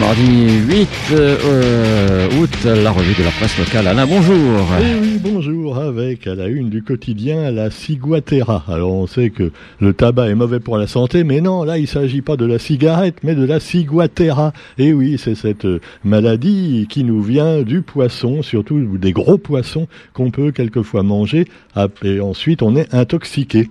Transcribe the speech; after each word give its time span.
mardi 0.00 0.48
8 0.68 0.88
euh, 1.12 2.28
août, 2.38 2.50
la 2.64 2.90
revue 2.90 3.14
de 3.14 3.24
la 3.24 3.30
presse 3.30 3.58
locale. 3.58 3.86
Alain, 3.86 4.06
bonjour. 4.06 4.66
Eh 4.80 5.00
oui, 5.00 5.18
bonjour, 5.20 5.78
avec 5.78 6.26
à 6.26 6.34
la 6.34 6.46
une 6.46 6.70
du 6.70 6.82
quotidien 6.82 7.50
la 7.50 7.70
ciguatera. 7.70 8.64
Alors 8.68 8.92
on 8.92 9.06
sait 9.06 9.30
que 9.30 9.50
le 9.80 9.92
tabac 9.92 10.28
est 10.28 10.34
mauvais 10.34 10.60
pour 10.60 10.78
la 10.78 10.86
santé, 10.86 11.24
mais 11.24 11.40
non, 11.40 11.64
là 11.64 11.78
il 11.78 11.88
s'agit 11.88 12.22
pas 12.22 12.36
de 12.36 12.44
la 12.44 12.58
cigarette, 12.58 13.16
mais 13.22 13.34
de 13.34 13.44
la 13.44 13.60
ciguatera. 13.60 14.52
Et 14.78 14.92
oui, 14.92 15.16
c'est 15.18 15.34
cette 15.34 15.66
maladie 16.04 16.86
qui 16.88 17.02
nous 17.04 17.22
vient 17.22 17.62
du 17.62 17.82
poisson, 17.82 18.42
surtout 18.42 18.98
des 18.98 19.12
gros 19.12 19.38
poissons 19.38 19.88
qu'on 20.12 20.30
peut 20.30 20.52
quelquefois 20.52 21.02
manger, 21.02 21.46
et 22.04 22.20
ensuite 22.20 22.62
on 22.62 22.76
est 22.76 22.94
intoxiqué. 22.94 23.68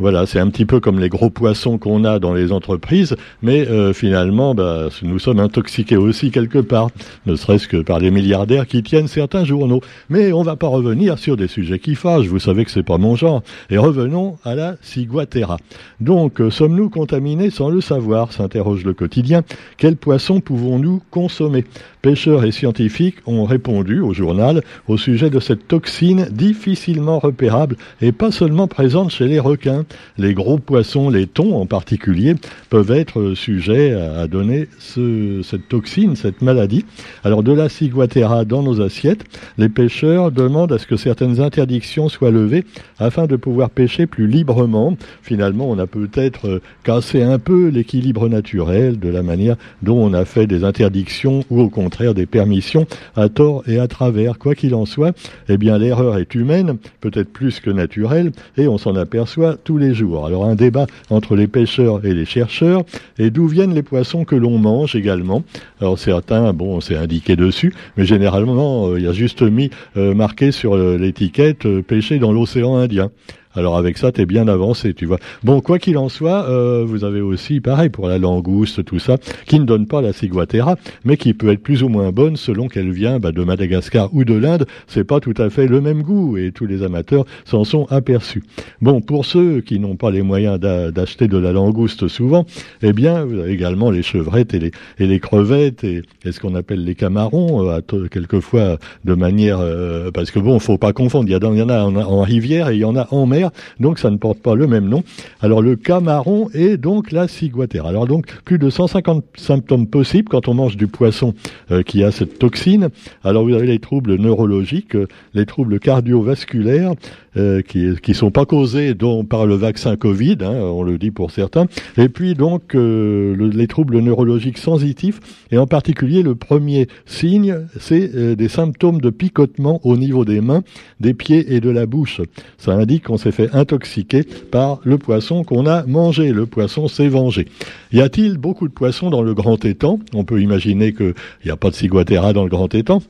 Voilà, 0.00 0.26
c'est 0.26 0.38
un 0.38 0.48
petit 0.48 0.64
peu 0.64 0.78
comme 0.78 1.00
les 1.00 1.08
gros 1.08 1.28
poissons 1.28 1.76
qu'on 1.76 2.04
a 2.04 2.20
dans 2.20 2.32
les 2.32 2.52
entreprises, 2.52 3.16
mais 3.42 3.66
euh, 3.66 3.92
finalement, 3.92 4.54
bah, 4.54 4.90
nous 5.02 5.18
sommes 5.18 5.40
intoxiqués 5.40 5.96
aussi 5.96 6.30
quelque 6.30 6.60
part, 6.60 6.90
ne 7.26 7.34
serait-ce 7.34 7.66
que 7.66 7.78
par 7.78 7.98
les 7.98 8.12
milliardaires 8.12 8.68
qui 8.68 8.84
tiennent 8.84 9.08
certains 9.08 9.44
journaux. 9.44 9.80
Mais 10.08 10.32
on 10.32 10.40
ne 10.40 10.44
va 10.44 10.54
pas 10.54 10.68
revenir 10.68 11.18
sur 11.18 11.36
des 11.36 11.48
sujets 11.48 11.80
qui 11.80 11.96
fâchent, 11.96 12.26
vous 12.26 12.38
savez 12.38 12.64
que 12.64 12.70
c'est 12.70 12.84
pas 12.84 12.96
mon 12.96 13.16
genre. 13.16 13.42
Et 13.70 13.78
revenons 13.78 14.36
à 14.44 14.54
la 14.54 14.76
ciguatera. 14.82 15.56
Donc, 16.00 16.40
euh, 16.40 16.48
sommes-nous 16.48 16.90
contaminés 16.90 17.50
sans 17.50 17.68
le 17.68 17.80
savoir 17.80 18.32
s'interroge 18.32 18.84
le 18.84 18.94
quotidien. 18.94 19.42
Quels 19.78 19.96
poissons 19.96 20.40
pouvons-nous 20.40 21.02
consommer? 21.10 21.64
Pêcheurs 22.02 22.44
et 22.44 22.52
scientifiques 22.52 23.16
ont 23.26 23.44
répondu 23.44 24.00
au 24.00 24.14
journal 24.14 24.62
au 24.86 24.96
sujet 24.96 25.30
de 25.30 25.40
cette 25.40 25.66
toxine 25.66 26.28
difficilement 26.30 27.18
repérable 27.18 27.76
et 28.00 28.12
pas 28.12 28.30
seulement 28.30 28.68
présente 28.68 29.10
chez 29.10 29.26
les 29.26 29.40
requins. 29.40 29.84
Les 30.16 30.34
gros 30.34 30.58
poissons, 30.58 31.10
les 31.10 31.26
thons 31.26 31.56
en 31.56 31.66
particulier, 31.66 32.34
peuvent 32.70 32.90
être 32.90 33.34
sujets 33.34 33.92
à 33.92 34.26
donner 34.28 34.68
cette 34.78 35.68
toxine, 35.68 36.16
cette 36.16 36.40
maladie. 36.40 36.84
Alors 37.24 37.42
de 37.42 37.52
la 37.52 37.68
ciguatera 37.68 38.44
dans 38.44 38.62
nos 38.62 38.80
assiettes, 38.80 39.24
les 39.58 39.68
pêcheurs 39.68 40.30
demandent 40.30 40.72
à 40.72 40.78
ce 40.78 40.86
que 40.86 40.96
certaines 40.96 41.40
interdictions 41.40 42.08
soient 42.08 42.30
levées 42.30 42.64
afin 42.98 43.26
de 43.26 43.36
pouvoir 43.36 43.70
pêcher 43.70 44.06
plus 44.06 44.28
librement. 44.28 44.96
Finalement, 45.22 45.68
on 45.68 45.78
a 45.78 45.86
peut-être 45.86 46.60
cassé 46.84 47.22
un 47.22 47.38
peu 47.38 47.68
l'équilibre 47.68 48.28
naturel 48.28 48.98
de 48.98 49.08
la 49.08 49.22
manière 49.22 49.56
dont 49.82 49.98
on 49.98 50.14
a 50.14 50.24
fait 50.24 50.46
des 50.46 50.64
interdictions 50.64 51.44
ou 51.50 51.60
au 51.60 51.68
contraire 51.68 51.88
contraire 51.88 52.12
des 52.12 52.26
permissions 52.26 52.86
à 53.16 53.30
tort 53.30 53.62
et 53.66 53.78
à 53.78 53.88
travers. 53.88 54.38
Quoi 54.38 54.54
qu'il 54.54 54.74
en 54.74 54.84
soit, 54.84 55.16
eh 55.48 55.56
bien 55.56 55.78
l'erreur 55.78 56.18
est 56.18 56.34
humaine, 56.34 56.76
peut-être 57.00 57.32
plus 57.32 57.60
que 57.60 57.70
naturelle, 57.70 58.30
et 58.58 58.68
on 58.68 58.76
s'en 58.76 58.94
aperçoit 58.94 59.56
tous 59.56 59.77
les. 59.78 59.98
Alors 60.26 60.44
un 60.44 60.54
débat 60.54 60.86
entre 61.10 61.36
les 61.36 61.46
pêcheurs 61.46 62.04
et 62.04 62.14
les 62.14 62.24
chercheurs, 62.24 62.82
et 63.18 63.30
d'où 63.30 63.46
viennent 63.46 63.74
les 63.74 63.82
poissons 63.82 64.24
que 64.24 64.36
l'on 64.36 64.58
mange 64.58 64.94
également. 64.94 65.42
Alors 65.80 65.98
certains, 65.98 66.52
bon, 66.52 66.80
c'est 66.80 66.96
indiqué 66.96 67.36
dessus, 67.36 67.74
mais 67.96 68.04
généralement, 68.04 68.88
euh, 68.88 68.98
il 68.98 69.04
y 69.04 69.08
a 69.08 69.12
juste 69.12 69.42
mis 69.42 69.70
euh, 69.96 70.14
marqué 70.14 70.52
sur 70.52 70.76
euh, 70.76 70.96
l'étiquette 70.98 71.66
pêché 71.82 72.18
dans 72.18 72.32
l'océan 72.32 72.76
Indien. 72.76 73.10
Alors 73.58 73.76
avec 73.76 73.98
ça, 73.98 74.12
tu 74.12 74.20
es 74.20 74.26
bien 74.26 74.46
avancé, 74.46 74.94
tu 74.94 75.04
vois. 75.04 75.18
Bon, 75.42 75.60
quoi 75.60 75.80
qu'il 75.80 75.98
en 75.98 76.08
soit, 76.08 76.48
euh, 76.48 76.84
vous 76.86 77.02
avez 77.02 77.20
aussi, 77.20 77.60
pareil, 77.60 77.88
pour 77.88 78.06
la 78.06 78.16
langouste, 78.16 78.84
tout 78.84 79.00
ça, 79.00 79.16
qui 79.46 79.58
ne 79.58 79.64
donne 79.64 79.88
pas 79.88 80.00
la 80.00 80.12
ciguatera, 80.12 80.76
mais 81.04 81.16
qui 81.16 81.34
peut 81.34 81.50
être 81.50 81.62
plus 81.62 81.82
ou 81.82 81.88
moins 81.88 82.12
bonne 82.12 82.36
selon 82.36 82.68
qu'elle 82.68 82.92
vient 82.92 83.18
bah, 83.18 83.32
de 83.32 83.42
Madagascar 83.42 84.14
ou 84.14 84.24
de 84.24 84.34
l'Inde. 84.34 84.66
C'est 84.86 85.02
pas 85.02 85.18
tout 85.18 85.34
à 85.38 85.50
fait 85.50 85.66
le 85.66 85.80
même 85.80 86.02
goût 86.02 86.36
et 86.36 86.52
tous 86.52 86.66
les 86.66 86.84
amateurs 86.84 87.24
s'en 87.44 87.64
sont 87.64 87.86
aperçus. 87.90 88.44
Bon, 88.80 89.00
pour 89.00 89.24
ceux 89.24 89.60
qui 89.60 89.80
n'ont 89.80 89.96
pas 89.96 90.12
les 90.12 90.22
moyens 90.22 90.60
d'acheter 90.60 91.26
de 91.26 91.36
la 91.36 91.50
langouste 91.50 92.06
souvent, 92.06 92.46
eh 92.82 92.92
bien, 92.92 93.24
vous 93.24 93.40
avez 93.40 93.52
également 93.52 93.90
les 93.90 94.02
chevrettes 94.02 94.54
et 94.54 94.60
les, 94.60 94.70
et 95.00 95.08
les 95.08 95.18
crevettes 95.18 95.82
et, 95.82 96.02
ce 96.30 96.38
qu'on 96.38 96.54
appelle 96.54 96.84
les 96.84 96.94
camarons, 96.94 97.68
euh, 97.68 97.80
quelquefois 98.08 98.78
de 99.04 99.14
manière... 99.14 99.58
Euh, 99.58 100.12
parce 100.12 100.30
que 100.30 100.38
bon, 100.38 100.60
faut 100.60 100.78
pas 100.78 100.92
confondre, 100.92 101.28
il 101.28 101.32
y 101.32 101.62
en 101.62 101.68
a 101.68 101.80
en 101.82 102.22
rivière 102.22 102.68
et 102.68 102.76
il 102.76 102.80
y 102.80 102.84
en 102.84 102.94
a 102.94 103.08
en 103.10 103.26
mer 103.26 103.47
donc 103.80 103.98
ça 103.98 104.10
ne 104.10 104.16
porte 104.16 104.38
pas 104.38 104.54
le 104.54 104.66
même 104.66 104.88
nom. 104.88 105.02
Alors 105.40 105.62
le 105.62 105.76
camaron 105.76 106.48
est 106.54 106.76
donc 106.76 107.12
la 107.12 107.28
ciguatera. 107.28 107.88
Alors 107.88 108.06
donc 108.06 108.26
plus 108.44 108.58
de 108.58 108.70
150 108.70 109.24
symptômes 109.36 109.86
possibles 109.86 110.28
quand 110.28 110.48
on 110.48 110.54
mange 110.54 110.76
du 110.76 110.86
poisson 110.86 111.34
euh, 111.70 111.82
qui 111.82 112.04
a 112.04 112.10
cette 112.10 112.38
toxine. 112.38 112.88
Alors 113.24 113.44
vous 113.44 113.54
avez 113.54 113.66
les 113.66 113.78
troubles 113.78 114.16
neurologiques, 114.16 114.94
euh, 114.94 115.06
les 115.34 115.46
troubles 115.46 115.78
cardiovasculaires, 115.78 116.92
euh, 117.38 117.62
qui 117.62 117.88
qui 118.02 118.14
sont 118.14 118.30
pas 118.30 118.46
causés 118.46 118.94
donc 118.94 119.28
par 119.28 119.46
le 119.46 119.54
vaccin 119.54 119.96
Covid, 119.96 120.38
hein, 120.42 120.52
on 120.52 120.82
le 120.82 120.98
dit 120.98 121.10
pour 121.10 121.30
certains, 121.30 121.66
et 121.96 122.08
puis 122.08 122.34
donc 122.34 122.74
euh, 122.74 123.36
les 123.52 123.66
troubles 123.66 123.98
neurologiques 124.00 124.58
sensitifs, 124.58 125.20
et 125.50 125.58
en 125.58 125.66
particulier 125.66 126.22
le 126.22 126.34
premier 126.34 126.88
signe, 127.06 127.66
c'est 127.78 128.14
euh, 128.14 128.34
des 128.34 128.48
symptômes 128.48 129.00
de 129.00 129.10
picotement 129.10 129.80
au 129.84 129.96
niveau 129.96 130.24
des 130.24 130.40
mains, 130.40 130.62
des 131.00 131.14
pieds 131.14 131.54
et 131.54 131.60
de 131.60 131.70
la 131.70 131.86
bouche. 131.86 132.20
Ça 132.58 132.72
indique 132.72 133.04
qu'on 133.04 133.18
s'est 133.18 133.32
fait 133.32 133.54
intoxiquer 133.54 134.24
par 134.50 134.80
le 134.84 134.98
poisson 134.98 135.44
qu'on 135.44 135.66
a 135.66 135.84
mangé. 135.86 136.32
Le 136.32 136.46
poisson 136.46 136.88
s'est 136.88 137.08
vengé. 137.08 137.46
Y 137.92 138.00
a-t-il 138.00 138.38
beaucoup 138.38 138.68
de 138.68 138.72
poissons 138.72 139.10
dans 139.10 139.22
le 139.22 139.34
grand 139.34 139.64
étang? 139.64 139.98
On 140.14 140.24
peut 140.24 140.40
imaginer 140.40 140.92
qu'il 140.92 141.14
n'y 141.44 141.50
a 141.50 141.56
pas 141.56 141.70
de 141.70 141.74
ciguatera 141.74 142.32
dans 142.32 142.44
le 142.44 142.50
grand 142.50 142.74
étang. 142.74 143.00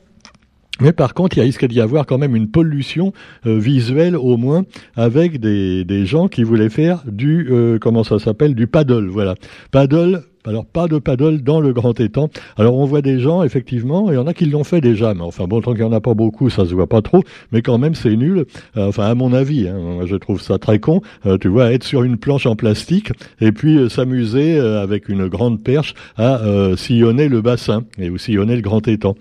Mais 0.81 0.93
par 0.93 1.13
contre, 1.13 1.37
il 1.37 1.41
risque 1.41 1.65
d'y 1.65 1.81
avoir 1.81 2.05
quand 2.05 2.17
même 2.17 2.35
une 2.35 2.49
pollution 2.49 3.11
euh, 3.45 3.59
visuelle 3.59 4.15
au 4.15 4.37
moins 4.37 4.63
avec 4.95 5.39
des, 5.39 5.83
des, 5.83 6.05
gens 6.05 6.27
qui 6.29 6.43
voulaient 6.43 6.69
faire 6.69 7.03
du 7.05 7.47
euh, 7.51 7.77
comment 7.79 8.03
ça 8.03 8.17
s'appelle 8.19 8.55
du 8.55 8.67
paddle. 8.67 9.07
Voilà, 9.07 9.35
paddle. 9.71 10.23
Alors 10.45 10.65
pas 10.65 10.87
de 10.87 10.99
paddle 10.99 11.43
dans 11.43 11.59
le 11.59 11.73
grand 11.73 11.99
étang. 11.99 12.29
Alors 12.55 12.77
on 12.77 12.85
voit 12.85 13.01
des 13.01 13.19
gens 13.19 13.43
effectivement, 13.43 14.09
il 14.09 14.15
y 14.15 14.17
en 14.17 14.25
a 14.25 14.33
qui 14.33 14.45
l'ont 14.45 14.63
fait 14.63 14.79
déjà, 14.79 15.13
mais 15.13 15.21
enfin 15.21 15.45
bon 15.47 15.59
tant 15.59 15.73
qu'il 15.73 15.81
y 15.81 15.83
en 15.83 15.91
a 15.91 15.99
pas 15.99 16.13
beaucoup, 16.13 16.49
ça 16.49 16.65
se 16.65 16.73
voit 16.73 16.87
pas 16.87 17.01
trop. 17.01 17.23
Mais 17.51 17.61
quand 17.61 17.77
même 17.77 17.93
c'est 17.93 18.15
nul. 18.15 18.45
Euh, 18.77 18.87
enfin 18.87 19.03
à 19.03 19.15
mon 19.15 19.33
avis, 19.33 19.67
hein, 19.67 20.05
je 20.05 20.15
trouve 20.15 20.41
ça 20.41 20.57
très 20.57 20.79
con. 20.79 21.01
tu 21.41 21.49
vois 21.49 21.73
être 21.73 21.83
sur 21.83 22.03
une 22.03 22.17
planche 22.17 22.45
en 22.45 22.55
plastique 22.55 23.11
et 23.41 23.51
puis 23.51 23.89
s'amuser 23.89 24.57
avec 24.57 25.09
une 25.09 25.27
grande 25.27 25.61
perche 25.61 25.93
à 26.15 26.39
sillonner 26.77 27.27
le 27.27 27.41
bassin 27.41 27.83
et 27.97 28.09
ou 28.09 28.17
sillonner 28.17 28.55
le 28.55 28.61
grand 28.61 28.87
étang. 28.87 29.15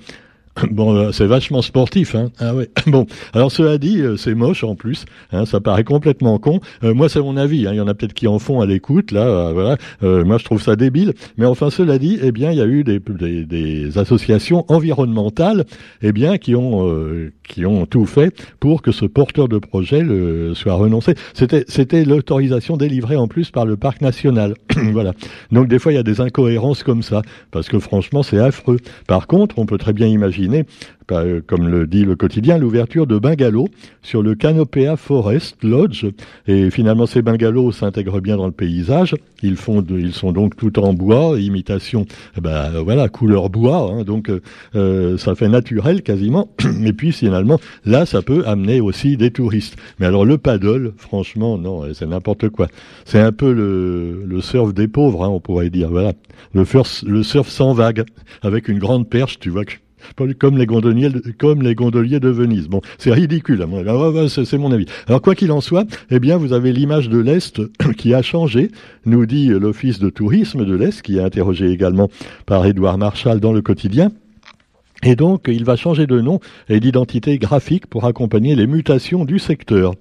Bon, 0.71 0.95
euh, 0.95 1.13
c'est 1.13 1.27
vachement 1.27 1.63
sportif, 1.63 2.15
hein. 2.15 2.31
Ah 2.39 2.55
ouais. 2.55 2.71
Bon, 2.87 3.07
alors 3.33 3.53
cela 3.53 3.79
dit, 3.79 4.01
euh, 4.01 4.17
c'est 4.17 4.35
moche 4.35 4.65
en 4.65 4.75
plus. 4.75 5.05
Hein, 5.33 5.45
ça 5.45 5.61
paraît 5.61 5.85
complètement 5.85 6.39
con. 6.39 6.61
Euh, 6.85 6.95
moi, 6.95 7.09
c'est 7.09 7.21
mon 7.21 7.37
avis. 7.37 7.67
Hein. 7.67 7.71
Il 7.75 7.77
y 7.77 7.81
en 7.81 7.89
a 7.89 7.95
peut-être 7.95 8.15
qui 8.15 8.27
en 8.29 8.39
font 8.39 8.61
à 8.61 8.67
l'écoute, 8.67 9.13
là. 9.13 9.53
voilà. 9.53 9.77
moi, 10.03 10.39
je 10.39 10.45
trouve 10.45 10.63
ça 10.63 10.77
débile. 10.77 11.15
Mais 11.37 11.47
enfin, 11.47 11.71
cela 11.71 11.99
dit, 11.99 12.19
eh 12.23 12.33
bien, 12.33 12.51
il 12.51 12.59
y 12.59 12.61
a 12.61 12.67
eu 12.67 12.85
des, 12.85 12.99
des, 12.99 13.45
des 13.45 13.99
associations 13.99 14.65
environnementales, 14.69 15.65
eh 16.03 16.13
bien, 16.13 16.39
qui 16.39 16.55
ont 16.55 16.89
qui 17.49 17.65
ont 17.67 17.87
tout 17.87 18.07
fait 18.07 18.35
pour 18.61 18.83
que 18.83 18.93
ce 18.93 19.05
porteur 19.05 19.49
de 19.49 19.59
projet 19.59 20.03
le, 20.03 20.55
soit 20.55 20.75
renoncé. 20.75 21.15
C'était 21.35 21.65
c'était 21.69 22.05
l'autorisation 22.05 22.77
délivrée 22.77 23.17
en 23.17 23.29
plus 23.29 23.51
par 23.51 23.67
le 23.67 23.77
parc 23.77 24.01
national. 24.01 24.55
voilà. 24.93 25.13
Donc 25.53 25.69
des 25.69 25.79
fois, 25.79 25.93
il 25.93 25.97
y 25.97 25.99
a 25.99 26.03
des 26.03 26.21
incohérences 26.21 26.83
comme 26.83 27.03
ça, 27.03 27.23
parce 27.51 27.69
que 27.69 27.79
franchement, 27.79 28.23
c'est 28.23 28.39
affreux. 28.39 28.79
Par 29.07 29.27
contre, 29.27 29.59
on 29.59 29.67
peut 29.67 29.79
très 29.79 29.93
bien 29.93 30.07
imaginer 30.07 30.48
euh, 31.11 31.41
comme 31.47 31.69
le 31.69 31.87
dit 31.87 32.05
le 32.05 32.17
quotidien, 32.17 32.59
l'ouverture 32.59 33.07
de 33.07 33.19
bungalows 33.19 33.69
sur 34.03 34.23
le 34.23 34.35
Canopea 34.35 34.97
Forest 34.97 35.65
Lodge. 35.65 36.07
Et 36.47 36.71
finalement, 36.71 37.07
ces 37.07 37.23
bungalows 37.23 37.73
s'intègrent 37.73 38.21
bien 38.21 38.37
dans 38.37 38.47
le 38.47 38.53
paysage. 38.53 39.15
Ils, 39.43 39.57
sont 39.57 40.33
donc 40.33 40.57
tout 40.57 40.79
en 40.79 40.93
bois, 40.93 41.39
imitation, 41.39 42.05
eh 42.37 42.41
ben, 42.41 42.83
voilà, 42.83 43.09
couleur 43.09 43.49
bois. 43.49 43.91
Hein. 43.93 44.05
donc, 44.05 44.29
euh, 44.29 44.41
euh, 44.75 45.17
ça 45.17 45.35
fait 45.35 45.49
naturel 45.49 46.03
quasiment. 46.03 46.51
Et 46.85 46.93
puis, 46.93 47.13
finalement, 47.13 47.59
là, 47.85 48.05
ça 48.05 48.21
peut 48.21 48.43
amener 48.47 48.81
aussi 48.81 49.17
des 49.17 49.31
touristes. 49.31 49.77
Mais 49.99 50.06
alors, 50.06 50.25
le 50.25 50.39
paddle, 50.39 50.93
franchement, 50.97 51.56
non, 51.56 51.85
c'est 51.94 52.06
n'importe 52.06 52.49
quoi. 52.51 52.69
C'est 53.05 53.21
un 53.21 53.33
peu 53.33 53.53
le, 53.53 54.41
surf 54.41 54.75
des 54.75 54.89
pauvres, 54.89 55.25
hein, 55.25 55.29
on 55.29 55.41
pourrait 55.41 55.71
dire. 55.71 55.91
Voilà, 55.91 56.12
le, 56.55 56.65
le 57.06 57.23
surf 57.23 57.49
sans 57.49 57.73
vague, 57.73 58.05
avec 58.43 58.69
une 58.69 58.79
grande 58.79 59.09
perche, 59.09 59.39
tu 59.39 59.51
vois 59.51 59.65
que 59.65 59.75
comme 60.39 60.56
les 60.56 60.67
gondoliers, 60.67 61.11
de 62.21 62.29
Venise. 62.29 62.69
Bon, 62.69 62.81
c'est 62.99 63.12
ridicule, 63.12 63.67
c'est 64.29 64.59
mon 64.59 64.73
avis. 64.73 64.87
Alors 65.06 65.23
quoi 65.23 65.35
qu'il 65.35 65.53
en 65.53 65.61
soit, 65.61 65.87
eh 66.11 66.21
bien, 66.21 66.37
vous 66.37 66.53
avez 66.53 66.73
l'image 66.73 67.09
de 67.09 67.19
l'Est 67.19 67.61
qui 67.97 68.15
a 68.15 68.23
changé, 68.23 68.71
nous 69.06 69.27
dit 69.27 69.49
l'Office 69.49 69.99
de 69.99 70.11
tourisme 70.11 70.65
de 70.65 70.75
l'Est, 70.75 71.03
qui 71.03 71.19
est 71.19 71.23
interrogé 71.23 71.71
également 71.71 72.09
par 72.47 72.67
Édouard 72.67 72.99
Marchal 72.99 73.41
dans 73.41 73.53
le 73.53 73.62
quotidien. 73.62 74.11
Et 75.05 75.15
donc, 75.15 75.45
il 75.47 75.65
va 75.65 75.77
changer 75.77 76.06
de 76.06 76.21
nom 76.21 76.41
et 76.69 76.81
d'identité 76.81 77.39
graphique 77.39 77.87
pour 77.87 78.05
accompagner 78.05 78.56
les 78.56 78.67
mutations 78.67 79.25
du 79.25 79.39
secteur. 79.39 79.94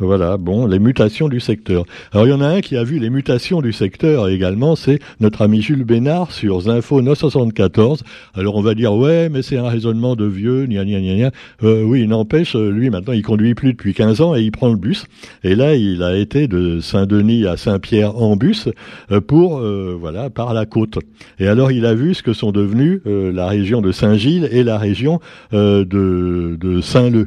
Voilà, 0.00 0.36
bon, 0.36 0.66
les 0.66 0.78
mutations 0.78 1.28
du 1.28 1.40
secteur. 1.40 1.84
Alors 2.12 2.26
il 2.28 2.30
y 2.30 2.32
en 2.32 2.40
a 2.40 2.46
un 2.46 2.60
qui 2.60 2.76
a 2.76 2.84
vu 2.84 3.00
les 3.00 3.10
mutations 3.10 3.60
du 3.60 3.72
secteur 3.72 4.28
également, 4.28 4.76
c'est 4.76 5.00
notre 5.18 5.42
ami 5.42 5.60
Jules 5.60 5.84
Bénard 5.84 6.30
sur 6.30 6.60
Zinfo 6.60 7.02
974. 7.02 8.04
Alors 8.34 8.54
on 8.54 8.62
va 8.62 8.74
dire 8.74 8.94
ouais, 8.94 9.28
mais 9.28 9.42
c'est 9.42 9.56
un 9.56 9.68
raisonnement 9.68 10.14
de 10.14 10.24
vieux, 10.24 10.66
gna 10.66 10.84
gna 10.84 11.00
gna 11.00 11.16
gna. 11.16 11.30
Euh, 11.64 11.82
oui, 11.82 12.06
n'empêche, 12.06 12.54
lui 12.54 12.90
maintenant 12.90 13.12
il 13.12 13.22
conduit 13.22 13.56
plus 13.56 13.72
depuis 13.72 13.92
15 13.92 14.20
ans 14.20 14.36
et 14.36 14.42
il 14.42 14.52
prend 14.52 14.68
le 14.68 14.76
bus. 14.76 15.04
Et 15.42 15.56
là 15.56 15.74
il 15.74 16.04
a 16.04 16.16
été 16.16 16.46
de 16.46 16.78
Saint-Denis 16.78 17.46
à 17.46 17.56
Saint-Pierre 17.56 18.16
en 18.16 18.36
bus 18.36 18.68
euh, 19.10 19.20
pour 19.20 19.58
euh, 19.58 19.96
voilà 19.98 20.30
par 20.30 20.54
la 20.54 20.64
côte. 20.64 20.98
Et 21.40 21.48
alors 21.48 21.72
il 21.72 21.84
a 21.84 21.94
vu 21.94 22.14
ce 22.14 22.22
que 22.22 22.32
sont 22.32 22.52
devenus 22.52 23.00
euh, 23.08 23.32
la 23.32 23.48
région 23.48 23.80
de 23.80 23.90
Saint-Gilles 23.90 24.48
et 24.52 24.62
la 24.62 24.78
région 24.78 25.18
de, 25.52 25.84
de 25.84 26.80
Saint-Leu. 26.80 27.26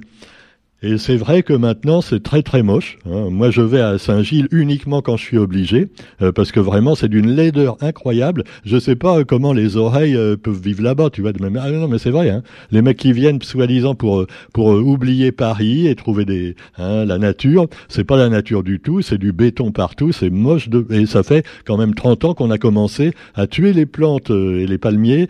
Et 0.84 0.98
c'est 0.98 1.16
vrai 1.16 1.44
que 1.44 1.54
maintenant 1.54 2.02
c'est 2.02 2.24
très 2.24 2.42
très 2.42 2.64
moche. 2.64 2.98
Hein. 3.06 3.30
Moi 3.30 3.52
je 3.52 3.62
vais 3.62 3.82
à 3.82 4.00
Saint-Gilles 4.00 4.48
uniquement 4.52 5.04
quand 5.04 5.16
je 5.16 5.24
suis 5.24 5.38
obligé, 5.38 5.90
euh, 6.24 6.32
parce 6.32 6.52
que 6.52 6.60
vraiment 6.60 6.96
c'est 6.96 7.08
d'une 7.08 7.30
laideur 7.30 7.78
incroyable. 7.82 8.46
Je 8.66 8.80
sais 8.80 8.96
pas 8.96 9.20
euh, 9.20 9.24
comment 9.24 9.54
les 9.54 9.78
oreilles 9.78 10.16
euh, 10.16 10.36
peuvent 10.38 10.60
vivre 10.60 10.82
là-bas, 10.82 11.12
tu 11.12 11.22
vois. 11.22 11.34
Même... 11.40 11.60
Ah 11.62 11.70
non 11.70 11.88
mais 11.88 12.00
c'est 12.00 12.10
vrai. 12.10 12.32
Hein. 12.32 12.42
Les 12.72 12.82
mecs 12.82 12.98
qui 12.98 13.14
viennent 13.14 13.40
soi-disant 13.44 13.94
pour 13.94 14.26
pour 14.54 14.70
oublier 14.70 15.32
Paris 15.32 15.86
et 15.86 15.94
trouver 15.94 16.26
des 16.26 16.56
hein, 16.80 17.06
la 17.06 17.20
nature, 17.20 17.68
c'est 17.88 18.04
pas 18.04 18.18
la 18.18 18.30
nature 18.30 18.64
du 18.64 18.80
tout, 18.80 19.04
c'est 19.04 19.20
du 19.20 19.34
béton 19.34 19.72
partout, 19.72 20.12
c'est 20.12 20.32
moche 20.32 20.68
de 20.68 20.88
et 20.90 21.06
ça 21.06 21.22
fait 21.22 21.46
quand 21.64 21.78
même 21.78 21.94
30 21.94 22.26
ans 22.26 22.34
qu'on 22.34 22.50
a 22.50 22.58
commencé 22.58 23.12
à 23.36 23.46
tuer 23.46 23.74
les 23.74 23.86
plantes 23.86 24.32
et 24.32 24.66
les 24.66 24.78
palmiers 24.80 25.28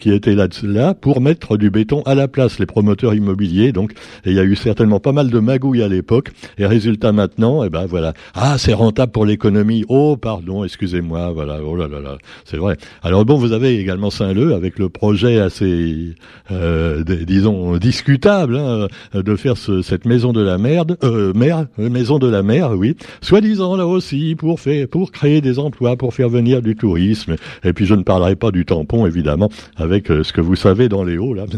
qui 0.00 0.12
étaient 0.12 0.34
là, 0.34 0.48
là 0.64 0.94
pour 0.94 1.20
mettre 1.20 1.56
du 1.56 1.70
béton 1.70 2.02
à 2.06 2.16
la 2.16 2.26
place. 2.26 2.58
Les 2.58 2.66
promoteurs 2.66 3.14
immobiliers 3.14 3.70
donc 3.70 3.92
il 4.26 4.32
y 4.32 4.40
a 4.40 4.44
eu 4.44 4.56
certains 4.56 4.79
pas 5.00 5.12
mal 5.12 5.30
de 5.30 5.38
magouilles 5.38 5.82
à 5.82 5.88
l'époque. 5.88 6.30
Et 6.58 6.66
résultat 6.66 7.12
maintenant, 7.12 7.64
eh 7.64 7.70
ben 7.70 7.86
voilà. 7.86 8.14
Ah, 8.34 8.56
c'est 8.58 8.72
rentable 8.72 9.12
pour 9.12 9.26
l'économie. 9.26 9.84
Oh, 9.88 10.16
pardon, 10.16 10.64
excusez-moi. 10.64 11.32
Voilà. 11.32 11.58
Oh 11.64 11.76
là 11.76 11.88
là 11.88 12.00
là. 12.00 12.18
C'est 12.44 12.56
vrai. 12.56 12.76
Alors 13.02 13.24
bon, 13.24 13.36
vous 13.36 13.52
avez 13.52 13.78
également 13.78 14.10
Saint-Leu 14.10 14.54
avec 14.54 14.78
le 14.78 14.88
projet 14.88 15.38
assez, 15.38 16.14
euh, 16.50 17.04
disons, 17.04 17.76
discutable 17.76 18.56
hein, 18.56 18.86
de 19.14 19.36
faire 19.36 19.56
cette 19.56 20.04
maison 20.04 20.32
de 20.32 20.40
la 20.40 20.58
merde, 20.58 20.96
euh, 21.04 21.32
mer, 21.34 21.66
euh, 21.78 21.90
maison 21.90 22.18
de 22.18 22.28
la 22.28 22.42
mer, 22.42 22.72
oui. 22.72 22.96
Soi-disant 23.20 23.76
là 23.76 23.86
aussi 23.86 24.34
pour 24.36 24.60
faire, 24.60 24.88
pour 24.88 25.12
créer 25.12 25.40
des 25.40 25.58
emplois, 25.58 25.96
pour 25.96 26.14
faire 26.14 26.28
venir 26.28 26.62
du 26.62 26.76
tourisme. 26.76 27.36
Et 27.64 27.72
puis 27.72 27.86
je 27.86 27.94
ne 27.94 28.02
parlerai 28.02 28.36
pas 28.36 28.50
du 28.50 28.64
tampon 28.64 29.06
évidemment 29.06 29.50
avec 29.76 30.10
euh, 30.10 30.22
ce 30.22 30.32
que 30.32 30.40
vous 30.40 30.56
savez 30.56 30.88
dans 30.88 31.04
les 31.04 31.18
hauts 31.18 31.34
là. 31.34 31.46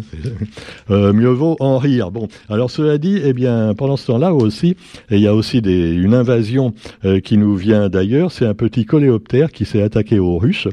Euh, 0.90 1.12
mieux 1.12 1.28
vaut 1.28 1.56
en 1.60 1.78
rire. 1.78 2.10
Bon, 2.10 2.28
alors 2.48 2.70
cela 2.70 2.98
dit 2.98 3.11
eh 3.24 3.32
bien, 3.32 3.74
pendant 3.74 3.96
ce 3.96 4.06
temps-là 4.06 4.34
aussi, 4.34 4.76
il 5.10 5.18
y 5.18 5.26
a 5.26 5.34
aussi 5.34 5.58
une 5.58 6.14
invasion 6.14 6.74
euh, 7.04 7.20
qui 7.20 7.38
nous 7.38 7.56
vient 7.56 7.88
d'ailleurs. 7.88 8.32
C'est 8.32 8.46
un 8.46 8.54
petit 8.54 8.84
coléoptère 8.84 9.52
qui 9.52 9.64
s'est 9.64 9.82
attaqué 9.82 10.18
aux 10.18 10.38
Russes 10.38 10.68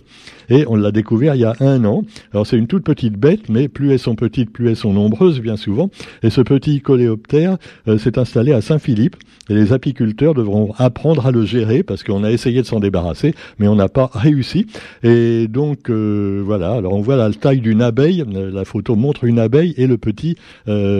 et 0.49 0.65
on 0.67 0.75
l'a 0.75 0.91
découvert 0.91 1.35
il 1.35 1.41
y 1.41 1.45
a 1.45 1.55
un 1.59 1.83
an. 1.85 2.03
Alors 2.33 2.45
c'est 2.45 2.57
une 2.57 2.67
toute 2.67 2.83
petite 2.83 3.17
bête, 3.17 3.49
mais 3.49 3.67
plus 3.67 3.91
elles 3.91 3.99
sont 3.99 4.15
petites, 4.15 4.51
plus 4.51 4.69
elles 4.69 4.75
sont 4.75 4.93
nombreuses, 4.93 5.39
bien 5.39 5.57
souvent. 5.57 5.89
Et 6.23 6.29
ce 6.29 6.41
petit 6.41 6.81
coléoptère 6.81 7.57
euh, 7.87 7.97
s'est 7.97 8.17
installé 8.17 8.53
à 8.53 8.61
Saint-Philippe 8.61 9.15
et 9.49 9.53
les 9.53 9.73
apiculteurs 9.73 10.33
devront 10.33 10.73
apprendre 10.77 11.25
à 11.25 11.31
le 11.31 11.45
gérer 11.45 11.83
parce 11.83 12.03
qu'on 12.03 12.23
a 12.23 12.31
essayé 12.31 12.61
de 12.61 12.67
s'en 12.67 12.79
débarrasser, 12.79 13.33
mais 13.57 13.67
on 13.67 13.75
n'a 13.75 13.89
pas 13.89 14.09
réussi. 14.13 14.67
Et 15.03 15.47
donc 15.47 15.89
euh, 15.89 16.41
voilà. 16.45 16.73
Alors 16.73 16.93
on 16.93 17.01
voit 17.01 17.15
la 17.15 17.31
taille 17.31 17.61
d'une 17.61 17.81
abeille. 17.81 18.23
La 18.29 18.65
photo 18.65 18.95
montre 18.95 19.23
une 19.23 19.39
abeille 19.39 19.73
et 19.77 19.87
le 19.87 19.97
petit 19.97 20.35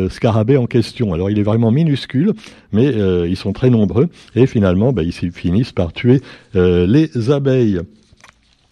scarabée 0.10 0.58
en 0.58 0.66
question. 0.66 1.14
Alors 1.14 1.29
il 1.30 1.40
est 1.40 1.44
vraiment 1.44 1.72
minuscule, 1.72 2.34
mais 2.72 2.88
euh, 2.88 3.28
ils 3.28 3.38
sont 3.38 3.54
très 3.54 3.70
nombreux, 3.70 4.10
et 4.36 4.48
finalement, 4.48 4.94
bah, 4.94 5.04
ils 5.04 5.14
finissent 5.14 5.72
par 5.72 5.94
tuer 5.94 6.22
euh, 6.56 6.86
les 6.88 7.32
abeilles. 7.32 7.82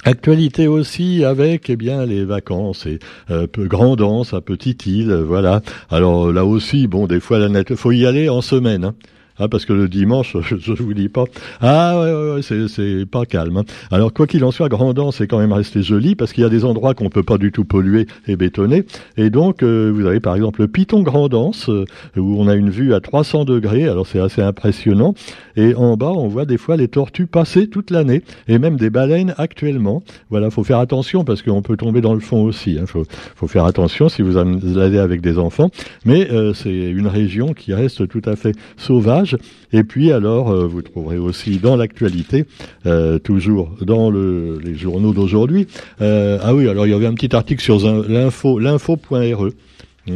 Actualité 0.03 0.67
aussi 0.67 1.25
avec 1.25 1.69
eh 1.69 1.75
bien 1.75 2.05
les 2.05 2.23
vacances 2.23 2.85
et 2.85 2.99
euh, 3.31 3.47
Grandance 3.57 4.33
à 4.33 4.41
Petite 4.41 4.85
Île, 4.85 5.11
voilà. 5.11 5.61
Alors 5.89 6.31
là 6.31 6.45
aussi, 6.45 6.87
bon, 6.87 7.07
des 7.07 7.19
fois 7.19 7.39
la 7.39 7.49
net, 7.49 7.75
faut 7.75 7.91
y 7.91 8.05
aller 8.05 8.29
en 8.29 8.41
semaine. 8.41 8.85
Hein. 8.85 8.95
Ah, 9.39 9.47
parce 9.47 9.65
que 9.65 9.73
le 9.73 9.87
dimanche, 9.87 10.35
je, 10.41 10.71
ne 10.71 10.77
vous 10.77 10.93
dis 10.93 11.09
pas. 11.09 11.25
Ah, 11.61 11.99
ouais, 11.99 12.13
ouais, 12.13 12.33
ouais 12.35 12.67
c'est 12.67 13.05
pas 13.05 13.25
calme. 13.25 13.57
Hein. 13.57 13.63
Alors, 13.91 14.13
quoi 14.13 14.27
qu'il 14.27 14.43
en 14.43 14.51
soit, 14.51 14.69
Grandant, 14.69 15.11
c'est 15.11 15.27
quand 15.27 15.39
même 15.39 15.53
resté 15.53 15.83
joli 15.83 16.15
parce 16.15 16.33
qu'il 16.33 16.43
y 16.43 16.45
a 16.45 16.49
des 16.49 16.65
endroits 16.65 16.93
qu'on 16.93 17.09
peut 17.09 17.23
pas 17.23 17.37
du 17.37 17.51
tout 17.51 17.65
polluer 17.65 18.07
et 18.27 18.35
bétonner. 18.35 18.85
Et 19.15 19.29
donc, 19.29 19.63
euh, 19.63 19.91
vous 19.93 20.05
avez 20.05 20.19
par 20.19 20.35
exemple 20.35 20.61
le 20.61 20.67
Piton 20.67 21.01
Grandance, 21.01 21.69
euh, 21.69 21.85
où 22.15 22.39
on 22.39 22.47
a 22.47 22.55
une 22.55 22.69
vue 22.69 22.93
à 22.93 22.99
300 22.99 23.45
degrés. 23.45 23.87
Alors, 23.87 24.07
c'est 24.07 24.19
assez 24.19 24.41
impressionnant. 24.41 25.13
Et 25.55 25.75
en 25.75 25.97
bas, 25.97 26.11
on 26.11 26.27
voit 26.27 26.45
des 26.45 26.57
fois 26.57 26.77
les 26.77 26.87
tortues 26.87 27.27
passer 27.27 27.67
toute 27.67 27.91
l'année 27.91 28.21
et 28.47 28.59
même 28.59 28.77
des 28.77 28.89
baleines 28.89 29.33
actuellement. 29.37 30.03
Voilà, 30.29 30.49
faut 30.49 30.63
faire 30.63 30.79
attention 30.79 31.23
parce 31.23 31.41
qu'on 31.41 31.61
peut 31.61 31.77
tomber 31.77 32.01
dans 32.01 32.13
le 32.13 32.19
fond 32.19 32.43
aussi. 32.43 32.77
Hein. 32.79 32.85
Faut, 32.85 33.03
faut 33.35 33.47
faire 33.47 33.65
attention 33.65 34.09
si 34.09 34.21
vous 34.21 34.37
allez 34.37 34.99
avec 34.99 35.21
des 35.21 35.37
enfants. 35.37 35.69
Mais 36.05 36.29
euh, 36.31 36.53
c'est 36.53 36.69
une 36.69 37.07
région 37.07 37.53
qui 37.53 37.73
reste 37.73 38.07
tout 38.07 38.21
à 38.25 38.35
fait 38.35 38.53
sauvage 38.77 39.26
et 39.71 39.83
puis 39.83 40.11
alors, 40.11 40.51
euh, 40.51 40.67
vous 40.67 40.81
trouverez 40.81 41.17
aussi 41.17 41.57
dans 41.57 41.75
l'actualité, 41.75 42.45
euh, 42.85 43.19
toujours 43.19 43.71
dans 43.81 44.09
le, 44.09 44.59
les 44.63 44.75
journaux 44.75 45.13
d'aujourd'hui. 45.13 45.67
Euh, 46.01 46.39
ah 46.41 46.53
oui, 46.53 46.67
alors 46.67 46.87
il 46.87 46.91
y 46.91 46.93
avait 46.93 47.05
un 47.05 47.13
petit 47.13 47.35
article 47.35 47.61
sur 47.61 47.79
l'info, 48.07 48.59
l'info.re. 48.59 49.49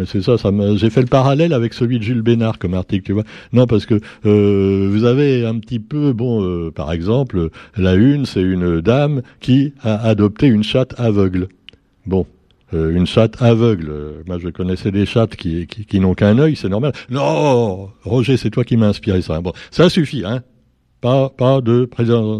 C'est 0.05 0.21
ça, 0.21 0.37
ça 0.37 0.51
j'ai 0.77 0.89
fait 0.89 1.01
le 1.01 1.07
parallèle 1.07 1.51
avec 1.51 1.73
celui 1.73 1.99
de 1.99 2.03
Jules 2.03 2.21
Bénard 2.21 2.59
comme 2.59 2.75
article, 2.75 3.03
tu 3.03 3.11
vois. 3.11 3.25
Non, 3.51 3.67
parce 3.67 3.85
que 3.85 3.99
vous 4.23 5.03
avez 5.03 5.45
un 5.45 5.59
petit 5.59 5.79
peu, 5.79 6.13
bon, 6.13 6.71
par 6.71 6.93
exemple, 6.93 7.49
la 7.75 7.95
une, 7.95 8.25
c'est 8.25 8.41
une 8.41 8.79
dame 8.79 9.21
qui 9.41 9.73
a 9.81 10.07
adopté 10.07 10.47
une 10.47 10.63
chatte 10.63 10.97
aveugle. 10.97 11.49
Bon, 12.05 12.25
euh, 12.73 12.95
une 12.95 13.05
chatte 13.05 13.41
aveugle. 13.41 13.87
Euh, 13.89 14.23
moi, 14.27 14.37
je 14.39 14.49
connaissais 14.49 14.91
des 14.91 15.05
chattes 15.05 15.35
qui, 15.35 15.67
qui, 15.67 15.99
n'ont 15.99 16.13
qu'un 16.13 16.37
œil, 16.39 16.55
c'est 16.55 16.69
normal. 16.69 16.93
Non, 17.09 17.89
Roger, 18.03 18.37
c'est 18.37 18.49
toi 18.49 18.63
qui 18.63 18.77
m'as 18.77 18.87
inspiré 18.87 19.21
ça. 19.21 19.41
Bon, 19.41 19.53
ça 19.71 19.89
suffit, 19.89 20.23
hein. 20.25 20.43
Pas, 21.01 21.29
pas 21.29 21.61
de 21.61 21.85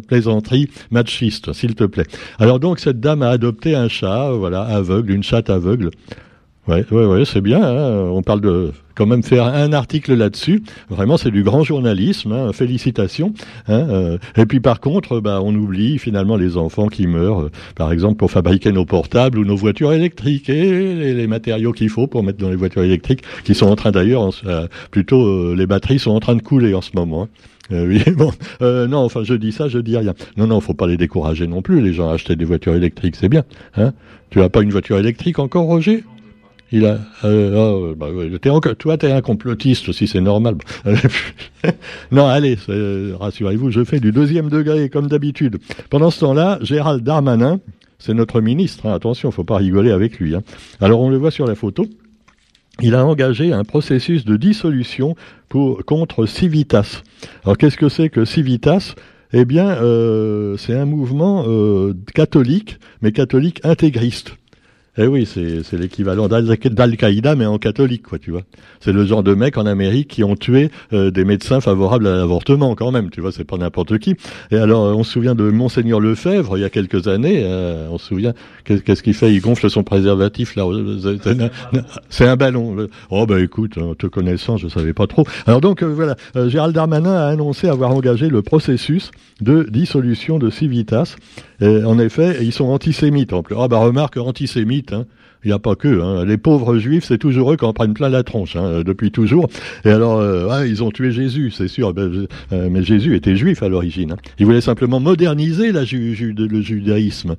plaisanterie 0.08 0.70
machiste, 0.92 1.52
s'il 1.52 1.74
te 1.74 1.84
plaît. 1.84 2.06
Alors 2.38 2.60
donc, 2.60 2.80
cette 2.80 3.00
dame 3.00 3.24
a 3.24 3.30
adopté 3.30 3.76
un 3.76 3.88
chat, 3.88 4.32
voilà, 4.34 4.62
aveugle, 4.62 5.14
une 5.14 5.24
chatte 5.24 5.50
aveugle. 5.50 5.90
Ouais, 6.68 6.86
ouais, 6.92 7.06
ouais, 7.06 7.26
c'est 7.26 7.42
bien. 7.42 7.62
Hein. 7.62 8.10
On 8.12 8.22
parle 8.22 8.42
de 8.42 8.72
quand 8.94 9.08
même 9.08 9.24
faire 9.24 9.46
un 9.46 9.74
article 9.74 10.14
là-dessus. 10.14 10.62
Vraiment, 10.90 11.18
c'est 11.18 11.32
du 11.32 11.42
grand 11.42 11.64
journalisme. 11.64 12.32
Hein. 12.34 12.54
Félicitations. 12.54 13.34
Hein. 13.68 13.88
Euh. 13.90 14.18
Et 14.38 14.46
puis 14.46 14.60
par 14.60 14.80
contre, 14.80 15.20
bah, 15.20 15.40
on 15.44 15.56
oublie 15.56 15.98
finalement 15.98 16.38
les 16.38 16.58
enfants 16.58 16.88
qui 16.88 17.08
meurent, 17.08 17.44
euh, 17.44 17.52
par 17.76 17.92
exemple, 17.92 18.18
pour 18.18 18.30
fabriquer 18.30 18.72
nos 18.72 18.86
portables 18.86 19.40
ou 19.40 19.46
nos 19.46 19.56
voitures 19.56 19.92
électriques 19.92 20.50
et 20.50 21.14
les, 21.14 21.28
matériaux 21.28 21.72
qu'il 21.72 21.90
faut 21.90 22.06
pour 22.06 22.24
mettre 22.24 22.38
dans 22.38 22.50
les 22.50 22.56
voitures 22.56 22.84
électriques, 22.84 23.24
qui 23.44 23.56
sont 23.56 23.68
en 23.68 23.76
train 23.76 23.92
d'ailleurs, 23.92 24.30
euh, 24.46 24.68
plutôt 24.92 25.56
les 25.56 25.66
batteries 25.66 25.98
sont 25.98 26.12
en 26.12 26.20
train 26.20 26.36
de 26.36 26.42
couler 26.42 26.76
en 26.76 26.82
ce 26.82 26.92
moment. 26.94 27.28
oui, 27.72 28.04
bon, 28.16 28.32
non, 28.62 29.00
enfin, 29.00 29.24
je 29.24 29.34
dis 29.34 29.52
ça, 29.52 29.68
je 29.68 29.80
dis 29.80 29.98
rien. 29.98 30.14
Non, 30.38 30.46
non, 30.46 30.60
faut 30.60 30.74
pas 30.74 30.88
les 30.88 30.98
décourager 30.98 31.48
non 31.48 31.62
plus. 31.62 31.82
Les 31.82 31.94
gens 31.94 32.10
achètent 32.10 32.38
des 32.38 32.46
voitures 32.46 32.76
électriques, 32.76 33.16
c'est 33.16 33.30
bien. 33.30 33.44
Hein 33.78 33.94
tu 34.30 34.42
as 34.42 34.50
pas 34.50 34.62
une 34.62 34.72
voiture 34.72 34.98
électrique 34.98 35.40
encore, 35.40 35.66
Roger? 35.66 36.04
Il 36.72 36.86
a, 36.86 37.00
euh, 37.26 37.56
oh, 37.56 37.96
bah, 37.96 38.08
es 38.24 38.76
toi, 38.76 38.98
t'es 38.98 39.12
un 39.12 39.22
complotiste 39.22 39.90
aussi, 39.90 40.08
c'est 40.08 40.22
normal. 40.22 40.56
non, 42.12 42.28
allez, 42.28 42.58
rassurez-vous, 43.20 43.72
je 43.72 43.84
fais 43.84 44.00
du 44.00 44.12
deuxième 44.12 44.50
degré 44.50 44.90
comme 44.90 45.08
d'habitude. 45.08 45.58
Pendant 45.90 46.12
ce 46.12 46.22
temps-là, 46.22 46.60
Gérald 46.62 47.04
Darmanin, 47.04 47.60
c'est 48.00 48.14
notre 48.14 48.42
ministre. 48.42 48.86
Hein, 48.86 48.94
attention, 48.94 49.32
faut 49.32 49.44
pas 49.44 49.58
rigoler 49.58 49.92
avec 49.92 50.20
lui. 50.20 50.36
Hein. 50.36 50.42
Alors 50.80 51.02
on 51.02 51.10
le 51.10 51.18
voit 51.18 51.32
sur 51.32 51.46
la 51.46 51.56
photo. 51.56 51.86
Il 52.82 52.96
a 52.96 53.06
engagé 53.06 53.54
un 53.54 53.64
processus 53.64 54.26
de 54.26 54.38
dissolution 54.38 55.16
pour, 55.50 55.86
contre 55.86 56.26
Civitas. 56.26 57.04
Alors 57.44 57.58
qu'est-ce 57.58 57.78
que 57.78 57.90
c'est 57.90 58.10
que 58.10 58.26
Civitas? 58.26 58.96
Eh 59.34 59.46
bien, 59.46 59.70
euh, 59.70 60.58
c'est 60.58 60.76
un 60.76 60.86
mouvement 60.86 61.46
euh, 61.48 61.94
catholique, 62.14 62.80
mais 63.02 63.12
catholique 63.12 63.62
intégriste. 63.64 64.36
Eh 64.98 65.08
oui, 65.08 65.26
c'est 65.26 65.78
l'équivalent 65.78 66.28
d'Al-Qaïda, 66.28 67.36
mais 67.38 67.46
en 67.46 67.58
catholique, 67.58 68.04
quoi, 68.04 68.20
tu 68.20 68.32
vois. 68.32 68.42
C'est 68.82 68.92
le 68.92 69.06
genre 69.06 69.24
de 69.24 69.34
mecs 69.34 69.58
en 69.58 69.66
Amérique 69.66 70.10
qui 70.10 70.24
ont 70.26 70.36
tué 70.36 70.70
euh, 70.92 71.12
des 71.12 71.24
médecins 71.24 71.62
favorables 71.62 72.08
à 72.08 72.18
l'avortement, 72.18 72.76
quand 72.76 72.92
même, 72.92 73.10
tu 73.10 73.22
vois, 73.22 73.32
c'est 73.32 73.46
pas 73.46 73.56
n'importe 73.56 74.00
qui. 74.00 74.16
Et 74.52 74.58
alors, 74.58 74.98
on 74.98 75.04
se 75.06 75.12
souvient 75.14 75.34
de 75.34 75.50
Monseigneur 75.50 76.02
Lefebvre, 76.02 76.58
il 76.58 76.62
y 76.62 76.66
a 76.66 76.70
quelques 76.70 77.08
années, 77.08 77.42
euh, 77.46 77.88
on 77.90 77.98
se 77.98 78.08
souvient, 78.08 78.34
qu'est-ce 78.66 79.02
qu'il 79.02 79.14
fait? 79.14 79.34
Il 79.34 79.40
gonfle 79.40 79.70
son 79.70 79.84
préservatif, 79.84 80.58
là. 80.58 80.66
C'est 82.10 82.28
un 82.28 82.36
ballon. 82.36 82.76
Oh, 83.12 83.26
bah 83.26 83.40
écoute, 83.40 83.78
en 83.78 83.96
te 83.96 84.08
connaissant, 84.08 84.58
je 84.58 84.68
savais 84.68 84.94
pas 84.94 85.08
trop. 85.08 85.24
Alors 85.48 85.62
donc, 85.62 85.84
euh, 85.84 85.86
voilà, 85.86 86.18
Gérald 86.50 86.76
Darmanin 86.76 87.14
a 87.14 87.28
annoncé 87.28 87.70
avoir 87.70 87.92
engagé 87.92 88.28
le 88.28 88.42
processus 88.42 89.12
de 89.40 89.66
dissolution 89.72 90.38
de 90.38 90.50
Civitas. 90.50 91.16
en 91.62 91.98
effet, 91.98 92.40
ils 92.42 92.52
sont 92.52 92.66
antisémites, 92.66 93.32
en 93.32 93.42
plus. 93.42 93.56
Ah, 93.58 93.70
bah 93.70 93.78
remarque, 93.78 94.18
antisémites, 94.18 94.81
Hein. 94.92 95.06
Il 95.44 95.48
n'y 95.48 95.54
a 95.54 95.60
pas 95.60 95.76
que. 95.76 96.02
Hein. 96.02 96.26
Les 96.26 96.38
pauvres 96.38 96.78
juifs, 96.78 97.06
c'est 97.06 97.18
toujours 97.18 97.52
eux 97.52 97.58
qui 97.58 97.66
en 97.66 97.74
prennent 97.74 97.94
plein 97.94 98.10
la 98.10 98.24
tronche, 98.24 98.56
hein, 98.56 98.84
depuis 98.86 99.12
toujours. 99.12 99.48
Et 99.86 99.90
alors, 99.90 100.20
euh, 100.20 100.68
ils 100.68 100.84
ont 100.84 100.92
tué 100.92 101.12
Jésus, 101.12 101.52
c'est 101.52 101.68
sûr. 101.68 101.94
Ben, 101.94 102.28
euh, 102.52 102.70
mais 102.70 102.84
Jésus 102.84 103.16
était 103.16 103.36
juif 103.36 103.64
à 103.64 103.70
l'origine. 103.70 104.16
Il 104.38 104.46
voulait 104.46 104.62
simplement 104.62 105.00
moderniser 105.00 105.72
le 105.72 106.62
judaïsme. 106.62 107.36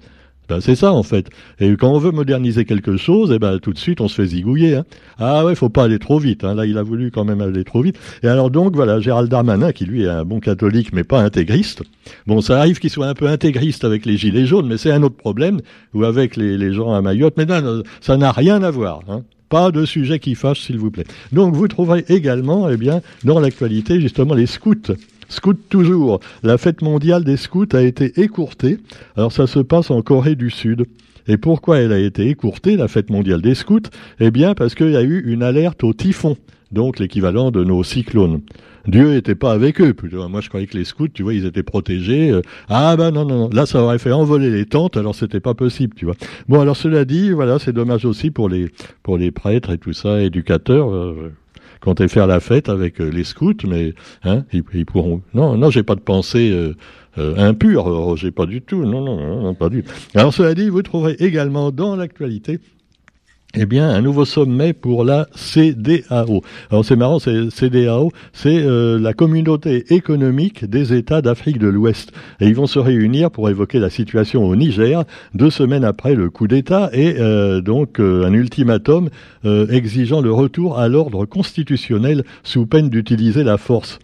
Ben, 0.48 0.60
c'est 0.60 0.74
ça 0.74 0.92
en 0.92 1.02
fait. 1.02 1.28
Et 1.60 1.76
quand 1.76 1.90
on 1.90 1.98
veut 1.98 2.10
moderniser 2.10 2.64
quelque 2.64 2.96
chose, 2.96 3.32
eh 3.34 3.38
ben 3.38 3.58
tout 3.58 3.72
de 3.72 3.78
suite 3.78 4.00
on 4.00 4.08
se 4.08 4.16
fait 4.16 4.26
zigouiller. 4.26 4.76
Hein. 4.76 4.84
Ah 5.18 5.44
ouais, 5.44 5.54
faut 5.54 5.68
pas 5.68 5.84
aller 5.84 5.98
trop 5.98 6.18
vite. 6.18 6.44
Hein. 6.44 6.54
Là, 6.54 6.66
il 6.66 6.78
a 6.78 6.82
voulu 6.82 7.10
quand 7.10 7.24
même 7.24 7.40
aller 7.40 7.64
trop 7.64 7.82
vite. 7.82 7.98
Et 8.22 8.28
alors 8.28 8.50
donc 8.50 8.74
voilà, 8.74 9.00
Gérald 9.00 9.30
Darmanin, 9.30 9.72
qui 9.72 9.84
lui 9.84 10.02
est 10.02 10.08
un 10.08 10.24
bon 10.24 10.40
catholique 10.40 10.92
mais 10.92 11.04
pas 11.04 11.20
intégriste. 11.20 11.82
Bon, 12.26 12.40
ça 12.40 12.58
arrive 12.58 12.80
qu'il 12.80 12.90
soit 12.90 13.06
un 13.06 13.14
peu 13.14 13.28
intégriste 13.28 13.84
avec 13.84 14.04
les 14.04 14.16
gilets 14.16 14.46
jaunes, 14.46 14.66
mais 14.66 14.76
c'est 14.76 14.90
un 14.90 15.02
autre 15.02 15.16
problème 15.16 15.60
ou 15.94 16.04
avec 16.04 16.36
les, 16.36 16.72
gens 16.72 16.92
à 16.92 17.00
Mayotte. 17.02 17.34
Mais 17.36 17.46
non, 17.46 17.82
ça 18.00 18.16
n'a 18.16 18.32
rien 18.32 18.62
à 18.62 18.70
voir. 18.70 19.00
Hein. 19.08 19.22
Pas 19.52 19.70
de 19.70 19.84
sujet 19.84 20.18
qui 20.18 20.34
fâche, 20.34 20.62
s'il 20.62 20.78
vous 20.78 20.90
plaît. 20.90 21.04
Donc 21.30 21.54
vous 21.54 21.68
trouverez 21.68 22.06
également, 22.08 22.70
eh 22.70 22.78
bien, 22.78 23.02
dans 23.22 23.38
l'actualité 23.38 24.00
justement 24.00 24.32
les 24.32 24.46
scouts 24.46 24.94
Scout 25.28 25.58
toujours. 25.68 26.20
La 26.42 26.56
fête 26.56 26.80
mondiale 26.80 27.22
des 27.22 27.36
scouts 27.36 27.66
a 27.74 27.82
été 27.82 28.18
écourtée. 28.22 28.78
Alors 29.14 29.30
ça 29.30 29.46
se 29.46 29.58
passe 29.58 29.90
en 29.90 30.00
Corée 30.00 30.36
du 30.36 30.48
Sud. 30.48 30.86
Et 31.28 31.36
pourquoi 31.36 31.80
elle 31.80 31.92
a 31.92 31.98
été 31.98 32.30
écourtée, 32.30 32.78
la 32.78 32.88
fête 32.88 33.10
mondiale 33.10 33.42
des 33.42 33.54
scouts? 33.54 33.90
Eh 34.20 34.30
bien 34.30 34.54
parce 34.54 34.74
qu'il 34.74 34.90
y 34.90 34.96
a 34.96 35.02
eu 35.02 35.22
une 35.26 35.42
alerte 35.42 35.84
au 35.84 35.92
typhon, 35.92 36.38
donc 36.72 36.98
l'équivalent 36.98 37.50
de 37.50 37.64
nos 37.64 37.82
cyclones. 37.84 38.40
Dieu 38.86 39.12
n'était 39.12 39.36
pas 39.36 39.52
avec 39.52 39.80
eux. 39.80 39.94
Moi, 40.28 40.40
je 40.40 40.48
croyais 40.48 40.66
que 40.66 40.76
les 40.76 40.84
scouts, 40.84 41.08
tu 41.08 41.22
vois, 41.22 41.34
ils 41.34 41.46
étaient 41.46 41.62
protégés. 41.62 42.32
Ah 42.68 42.96
ben 42.96 43.12
non, 43.12 43.24
non, 43.24 43.38
non. 43.38 43.50
Là, 43.50 43.64
ça 43.64 43.80
aurait 43.80 44.00
fait 44.00 44.10
envoler 44.10 44.50
les 44.50 44.66
tentes, 44.66 44.96
alors 44.96 45.14
c'était 45.14 45.38
pas 45.38 45.54
possible, 45.54 45.94
tu 45.94 46.04
vois. 46.04 46.16
Bon, 46.48 46.60
alors 46.60 46.76
cela 46.76 47.04
dit, 47.04 47.30
voilà, 47.30 47.60
c'est 47.60 47.72
dommage 47.72 48.04
aussi 48.04 48.32
pour 48.32 48.48
les 48.48 48.70
pour 49.04 49.18
les 49.18 49.30
prêtres 49.30 49.70
et 49.70 49.78
tout 49.78 49.92
ça, 49.92 50.20
éducateurs. 50.20 50.92
Euh, 50.92 51.32
comptais 51.82 52.08
faire 52.08 52.26
la 52.26 52.40
fête 52.40 52.68
avec 52.68 53.00
euh, 53.00 53.10
les 53.10 53.24
scouts, 53.24 53.66
mais 53.68 53.92
hein, 54.24 54.44
ils, 54.52 54.86
pourront. 54.86 55.22
Non, 55.34 55.56
non, 55.56 55.70
j'ai 55.70 55.82
pas 55.82 55.96
de 55.96 56.00
pensée 56.00 56.50
euh, 56.50 56.74
euh, 57.18 57.52
pas 58.34 58.46
du 58.46 58.62
tout. 58.62 58.84
Non, 58.84 59.04
non, 59.04 59.42
non, 59.42 59.54
pas 59.54 59.68
du 59.68 59.82
tout. 59.82 59.92
Alors 60.14 60.32
cela 60.32 60.54
dit, 60.54 60.68
vous 60.68 60.82
trouverez 60.82 61.16
également 61.18 61.70
dans 61.70 61.96
l'actualité 61.96 62.60
eh 63.54 63.66
bien, 63.66 63.90
un 63.90 64.00
nouveau 64.00 64.24
sommet 64.24 64.72
pour 64.72 65.04
la 65.04 65.28
CDAO. 65.34 66.42
Alors 66.70 66.84
c'est 66.84 66.96
marrant, 66.96 67.18
c'est 67.18 67.50
CDAO, 67.50 68.10
c'est 68.32 68.62
euh, 68.62 68.98
la 68.98 69.12
communauté 69.12 69.94
économique 69.94 70.64
des 70.64 70.94
États 70.94 71.20
d'Afrique 71.20 71.58
de 71.58 71.68
l'Ouest. 71.68 72.12
Et 72.40 72.46
ils 72.46 72.54
vont 72.54 72.66
se 72.66 72.78
réunir 72.78 73.30
pour 73.30 73.50
évoquer 73.50 73.78
la 73.78 73.90
situation 73.90 74.44
au 74.44 74.56
Niger, 74.56 75.04
deux 75.34 75.50
semaines 75.50 75.84
après 75.84 76.14
le 76.14 76.30
coup 76.30 76.48
d'État, 76.48 76.88
et 76.94 77.16
euh, 77.18 77.60
donc 77.60 78.00
euh, 78.00 78.24
un 78.24 78.32
ultimatum 78.32 79.10
exigeant 79.70 80.20
le 80.20 80.32
retour 80.32 80.78
à 80.78 80.86
l'ordre 80.88 81.26
constitutionnel 81.26 82.24
sous 82.44 82.64
peine 82.64 82.88
d'utiliser 82.90 83.42
la 83.42 83.58
force. 83.58 83.98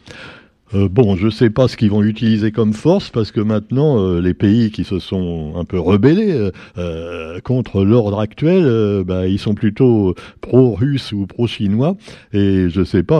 Euh, 0.74 0.88
bon, 0.88 1.16
je 1.16 1.26
ne 1.26 1.30
sais 1.30 1.50
pas 1.50 1.66
ce 1.66 1.76
qu'ils 1.76 1.90
vont 1.90 2.02
utiliser 2.02 2.52
comme 2.52 2.74
force 2.74 3.08
parce 3.10 3.32
que 3.32 3.40
maintenant, 3.40 3.98
euh, 3.98 4.20
les 4.20 4.34
pays 4.34 4.70
qui 4.70 4.84
se 4.84 4.98
sont 4.98 5.54
un 5.56 5.64
peu 5.64 5.78
rebellés 5.78 6.50
euh, 6.76 7.40
contre 7.40 7.84
l'ordre 7.84 8.20
actuel, 8.20 9.04
bah, 9.04 9.26
ils 9.26 9.38
sont 9.38 9.54
plutôt 9.54 10.14
pro-russes 10.40 11.12
ou 11.12 11.26
pro-chinois. 11.26 11.96
Et 12.32 12.68
je 12.68 12.80
ne 12.80 12.84
sais 12.84 13.02
pas, 13.02 13.18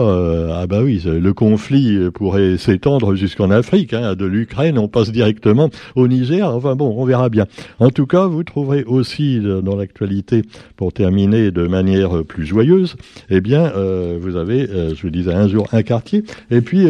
ah 0.54 0.66
bah 0.66 0.80
oui, 0.82 1.02
le 1.04 1.32
conflit 1.32 2.10
pourrait 2.12 2.56
s'étendre 2.58 3.14
jusqu'en 3.14 3.50
Afrique. 3.50 3.94
Hein, 3.94 4.14
de 4.14 4.26
l'Ukraine, 4.26 4.78
on 4.78 4.88
passe 4.88 5.10
directement 5.10 5.70
au 5.94 6.08
Niger. 6.08 6.54
Enfin 6.54 6.76
bon, 6.76 6.94
on 6.96 7.04
verra 7.04 7.28
bien. 7.28 7.46
En 7.78 7.90
tout 7.90 8.06
cas, 8.06 8.26
vous 8.26 8.44
trouverez 8.44 8.84
aussi 8.84 9.40
dans 9.40 9.76
l'actualité, 9.76 10.42
pour 10.76 10.92
terminer 10.92 11.50
de 11.50 11.66
manière 11.66 12.24
plus 12.24 12.46
joyeuse, 12.46 12.96
eh 13.30 13.40
bien, 13.40 13.72
vous 14.20 14.36
avez, 14.36 14.66
je 14.66 15.02
vous 15.02 15.10
disais, 15.10 15.32
un 15.32 15.48
jour 15.48 15.66
un 15.72 15.82
quartier, 15.82 16.24
et 16.50 16.60
puis 16.60 16.86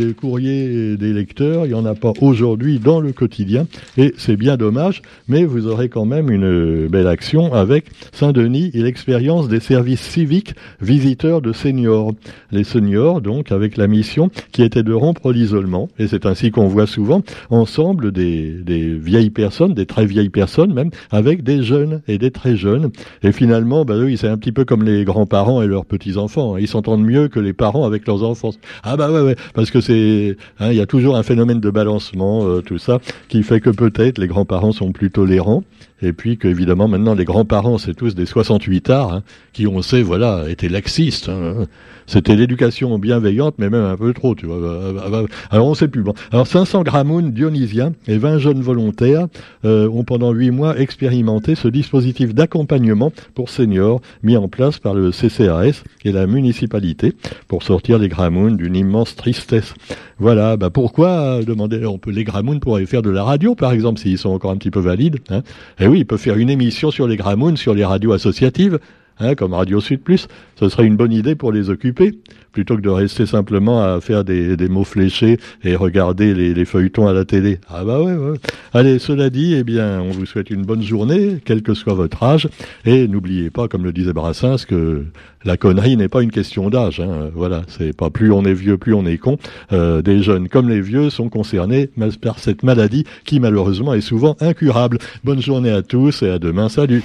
des 0.00 0.14
courriers 0.14 0.96
des 0.96 1.12
lecteurs, 1.12 1.66
il 1.66 1.68
n'y 1.68 1.74
en 1.74 1.84
a 1.84 1.94
pas 1.94 2.12
aujourd'hui 2.20 2.78
dans 2.78 3.00
le 3.00 3.12
quotidien, 3.12 3.66
et 3.96 4.14
c'est 4.16 4.36
bien 4.36 4.56
dommage, 4.56 5.02
mais 5.28 5.44
vous 5.44 5.66
aurez 5.66 5.88
quand 5.88 6.04
même 6.04 6.30
une 6.30 6.88
belle 6.88 7.06
action 7.06 7.52
avec 7.52 7.86
Saint-Denis 8.12 8.70
et 8.74 8.82
l'expérience 8.82 9.48
des 9.48 9.60
services 9.60 10.00
civiques 10.00 10.54
visiteurs 10.80 11.42
de 11.42 11.52
seniors. 11.52 12.12
Les 12.50 12.64
seniors, 12.64 13.20
donc, 13.20 13.52
avec 13.52 13.76
la 13.76 13.86
mission 13.86 14.30
qui 14.52 14.62
était 14.62 14.82
de 14.82 14.92
rompre 14.92 15.32
l'isolement, 15.32 15.88
et 15.98 16.06
c'est 16.06 16.26
ainsi 16.26 16.50
qu'on 16.50 16.66
voit 16.66 16.86
souvent 16.86 17.22
ensemble 17.50 18.12
des, 18.12 18.62
vieilles 19.00 19.30
personnes, 19.30 19.74
des 19.74 19.86
très 19.86 20.06
vieilles 20.06 20.30
personnes 20.30 20.72
même, 20.72 20.90
avec 21.10 21.42
des 21.42 21.62
jeunes 21.62 22.00
et 22.08 22.18
des 22.18 22.30
très 22.30 22.56
jeunes. 22.56 22.90
Et 23.22 23.32
finalement, 23.32 23.84
bah 23.84 23.94
oui, 23.98 24.16
c'est 24.16 24.28
un 24.28 24.38
petit 24.38 24.52
peu 24.52 24.64
comme 24.64 24.82
les 24.82 25.04
grands-parents 25.04 25.62
et 25.62 25.66
leurs 25.66 25.84
petits-enfants. 25.84 26.56
Ils 26.56 26.68
s'entendent 26.68 27.04
mieux 27.04 27.28
que 27.28 27.40
les 27.40 27.52
parents 27.52 27.84
avec 27.84 28.06
leurs 28.06 28.22
enfants. 28.22 28.50
Ah 28.82 28.96
bah 28.96 29.10
ouais, 29.10 29.20
ouais, 29.20 29.36
parce 29.54 29.70
que 29.70 29.80
Hein, 29.90 30.70
il 30.70 30.76
y 30.76 30.80
a 30.80 30.86
toujours 30.86 31.16
un 31.16 31.22
phénomène 31.22 31.60
de 31.60 31.70
balancement, 31.70 32.46
euh, 32.46 32.60
tout 32.60 32.78
ça, 32.78 32.98
qui 33.28 33.42
fait 33.42 33.60
que 33.60 33.70
peut-être 33.70 34.18
les 34.18 34.26
grands-parents 34.26 34.72
sont 34.72 34.92
plus 34.92 35.10
tolérants, 35.10 35.64
et 36.02 36.12
puis 36.12 36.38
qu'évidemment 36.38 36.88
maintenant 36.88 37.14
les 37.14 37.24
grands-parents 37.24 37.76
c'est 37.76 37.94
tous 37.94 38.14
des 38.14 38.26
68 38.26 38.90
arts, 38.90 39.12
hein, 39.12 39.22
qui 39.52 39.66
on 39.66 39.82
sait 39.82 40.02
voilà 40.02 40.44
étaient 40.48 40.68
laxistes. 40.68 41.28
Hein. 41.28 41.66
C'était 42.06 42.34
l'éducation 42.34 42.98
bienveillante, 42.98 43.54
mais 43.58 43.70
même 43.70 43.84
un 43.84 43.96
peu 43.96 44.12
trop, 44.12 44.34
tu 44.34 44.46
vois. 44.46 44.56
Euh, 44.56 44.98
euh, 45.12 45.26
alors 45.50 45.68
on 45.68 45.74
sait 45.74 45.86
plus. 45.86 46.02
Bon. 46.02 46.14
Alors 46.32 46.46
500 46.46 46.82
grammoun 46.82 47.30
dionysiens 47.30 47.92
et 48.08 48.18
20 48.18 48.38
jeunes 48.38 48.62
volontaires 48.62 49.26
ont 49.64 50.04
pendant 50.04 50.32
8 50.32 50.50
mois 50.50 50.78
expérimenté 50.78 51.54
ce 51.54 51.68
dispositif 51.68 52.34
d'accompagnement 52.34 53.12
pour 53.34 53.48
seniors 53.48 54.00
mis 54.22 54.36
en 54.36 54.48
place 54.48 54.78
par 54.78 54.94
le 54.94 55.10
CCAS 55.10 55.84
et 56.04 56.12
la 56.12 56.26
municipalité 56.26 57.14
pour 57.46 57.62
sortir 57.62 57.98
les 57.98 58.08
gramounes 58.08 58.56
d'une 58.56 58.76
immense 58.76 59.14
tristesse. 59.14 59.74
Voilà, 60.18 60.56
bah 60.56 60.70
pourquoi 60.70 61.42
demander 61.44 61.84
On 61.86 61.98
peut 61.98 62.10
les 62.10 62.24
Gramounes 62.24 62.60
pourraient 62.60 62.86
faire 62.86 63.02
de 63.02 63.10
la 63.10 63.24
radio, 63.24 63.54
par 63.54 63.72
exemple, 63.72 64.00
s'ils 64.00 64.18
sont 64.18 64.30
encore 64.30 64.50
un 64.50 64.56
petit 64.56 64.70
peu 64.70 64.80
valides. 64.80 65.18
Hein. 65.30 65.42
Et 65.78 65.84
eh 65.84 65.86
oui, 65.86 66.00
ils 66.00 66.06
peuvent 66.06 66.20
faire 66.20 66.36
une 66.36 66.50
émission 66.50 66.90
sur 66.90 67.08
les 67.08 67.16
Gramounes, 67.16 67.56
sur 67.56 67.74
les 67.74 67.84
radios 67.84 68.12
associatives, 68.12 68.78
hein, 69.20 69.34
comme 69.34 69.54
Radio 69.54 69.80
Sud 69.80 70.00
Plus. 70.00 70.28
Ce 70.56 70.68
serait 70.68 70.86
une 70.86 70.96
bonne 70.96 71.12
idée 71.12 71.34
pour 71.34 71.52
les 71.52 71.70
occuper, 71.70 72.18
plutôt 72.52 72.76
que 72.76 72.82
de 72.82 72.88
rester 72.88 73.26
simplement 73.26 73.82
à 73.82 74.00
faire 74.00 74.24
des, 74.24 74.56
mots 74.68 74.84
fléchés 74.84 75.38
et 75.64 75.76
regarder 75.76 76.34
les, 76.34 76.64
feuilletons 76.64 77.06
à 77.06 77.12
la 77.12 77.24
télé. 77.24 77.58
Ah 77.68 77.84
bah 77.84 78.00
ouais, 78.00 78.14
ouais. 78.14 78.38
Allez, 78.74 78.98
cela 78.98 79.30
dit, 79.30 79.54
eh 79.54 79.64
bien, 79.64 80.00
on 80.00 80.10
vous 80.10 80.26
souhaite 80.26 80.50
une 80.50 80.62
bonne 80.62 80.82
journée, 80.82 81.38
quel 81.44 81.62
que 81.62 81.74
soit 81.74 81.94
votre 81.94 82.22
âge, 82.22 82.48
et 82.84 83.08
n'oubliez 83.08 83.50
pas, 83.50 83.68
comme 83.68 83.84
le 83.84 83.92
disait 83.92 84.12
Brassens, 84.12 84.66
que 84.66 85.04
la 85.44 85.56
connerie 85.56 85.96
n'est 85.96 86.08
pas 86.08 86.22
une 86.22 86.30
question 86.30 86.68
d'âge. 86.68 87.00
Hein. 87.00 87.30
Voilà, 87.34 87.62
c'est 87.68 87.96
pas 87.96 88.10
plus 88.10 88.32
on 88.32 88.44
est 88.44 88.54
vieux, 88.54 88.76
plus 88.76 88.94
on 88.94 89.06
est 89.06 89.18
con. 89.18 89.38
Euh, 89.72 90.02
des 90.02 90.22
jeunes 90.22 90.48
comme 90.48 90.68
les 90.68 90.80
vieux 90.80 91.10
sont 91.10 91.28
concernés 91.28 91.88
par 92.20 92.38
cette 92.38 92.62
maladie 92.62 93.04
qui 93.24 93.40
malheureusement 93.40 93.94
est 93.94 94.00
souvent 94.00 94.36
incurable. 94.40 94.98
Bonne 95.24 95.40
journée 95.40 95.70
à 95.70 95.82
tous 95.82 96.22
et 96.22 96.30
à 96.30 96.38
demain. 96.38 96.68
Salut. 96.68 97.02